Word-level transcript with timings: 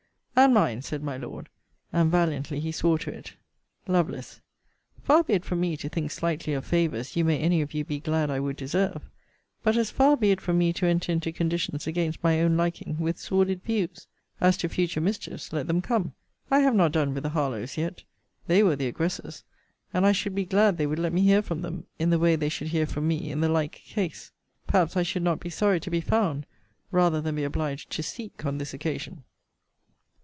And 0.33 0.55
mine, 0.55 0.81
said 0.81 1.03
my 1.03 1.17
Lord: 1.17 1.49
and 1.93 2.09
valiantly 2.09 2.59
he 2.59 2.71
swore 2.71 2.97
to 2.99 3.11
it. 3.13 3.35
Lovel. 3.85 4.19
Far 5.03 5.21
be 5.23 5.33
it 5.33 5.45
from 5.45 5.59
me 5.59 5.77
to 5.77 5.87
think 5.87 6.09
slightly 6.09 6.53
of 6.55 6.65
favours 6.65 7.15
you 7.15 7.23
may 7.23 7.37
any 7.37 7.61
of 7.61 7.75
you 7.75 7.85
be 7.85 7.99
glad 7.99 8.31
I 8.31 8.39
would 8.39 8.55
deserve! 8.55 9.03
but 9.61 9.77
as 9.77 9.91
far 9.91 10.17
be 10.17 10.31
it 10.31 10.41
from 10.41 10.57
me 10.57 10.73
to 10.73 10.87
enter 10.87 11.11
into 11.11 11.31
conditions 11.31 11.85
against 11.85 12.23
my 12.23 12.41
own 12.41 12.57
liking, 12.57 12.97
with 12.97 13.19
sordid 13.19 13.61
views! 13.61 14.07
As 14.39 14.57
to 14.57 14.67
future 14.69 14.99
mischiefs, 14.99 15.53
let 15.53 15.67
them 15.67 15.79
come. 15.79 16.15
I 16.49 16.59
have 16.61 16.73
not 16.73 16.93
done 16.93 17.13
with 17.13 17.21
the 17.21 17.29
Harlowes 17.29 17.77
yet. 17.77 18.03
They 18.47 18.63
were 18.63 18.75
the 18.77 18.87
aggressors; 18.87 19.43
and 19.93 20.07
I 20.07 20.11
should 20.11 20.33
be 20.33 20.45
glad 20.45 20.77
they 20.77 20.87
would 20.87 20.97
let 20.97 21.13
me 21.13 21.21
hear 21.21 21.43
from 21.43 21.61
them, 21.61 21.85
in 21.99 22.09
the 22.09 22.17
way 22.17 22.35
they 22.35 22.49
should 22.49 22.69
hear 22.69 22.87
from 22.87 23.07
me 23.07 23.29
in 23.31 23.41
the 23.41 23.49
like 23.49 23.73
case. 23.73 24.31
Perhaps 24.65 24.97
I 24.97 25.03
should 25.03 25.23
not 25.23 25.39
be 25.39 25.51
sorry 25.51 25.79
to 25.81 25.91
be 25.91 26.01
found, 26.01 26.47
rather 26.89 27.21
than 27.21 27.35
be 27.35 27.43
obliged 27.43 27.91
to 27.91 28.01
seek, 28.01 28.43
on 28.43 28.57
this 28.57 28.73
occasion. 28.73 29.23